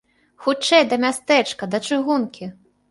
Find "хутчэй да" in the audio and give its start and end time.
0.45-0.99